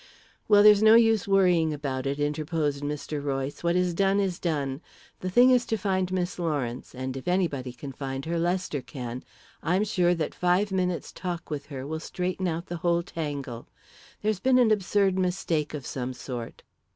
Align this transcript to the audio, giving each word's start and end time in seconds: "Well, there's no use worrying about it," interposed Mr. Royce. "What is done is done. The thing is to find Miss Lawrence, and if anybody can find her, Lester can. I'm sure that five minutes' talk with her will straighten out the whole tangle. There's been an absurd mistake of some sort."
"Well, 0.47 0.63
there's 0.63 0.81
no 0.81 0.95
use 0.95 1.27
worrying 1.27 1.75
about 1.75 2.07
it," 2.07 2.19
interposed 2.19 2.81
Mr. 2.83 3.23
Royce. 3.23 3.63
"What 3.63 3.75
is 3.75 3.93
done 3.93 4.19
is 4.19 4.39
done. 4.39 4.81
The 5.19 5.29
thing 5.29 5.51
is 5.51 5.63
to 5.67 5.77
find 5.77 6.11
Miss 6.11 6.39
Lawrence, 6.39 6.95
and 6.95 7.15
if 7.15 7.27
anybody 7.27 7.71
can 7.71 7.91
find 7.91 8.25
her, 8.25 8.39
Lester 8.39 8.81
can. 8.81 9.23
I'm 9.61 9.83
sure 9.83 10.15
that 10.15 10.33
five 10.33 10.71
minutes' 10.71 11.11
talk 11.11 11.51
with 11.51 11.67
her 11.67 11.85
will 11.85 11.99
straighten 11.99 12.47
out 12.47 12.65
the 12.65 12.77
whole 12.77 13.03
tangle. 13.03 13.67
There's 14.23 14.39
been 14.39 14.57
an 14.57 14.71
absurd 14.71 15.19
mistake 15.19 15.75
of 15.75 15.85
some 15.85 16.13
sort." 16.13 16.63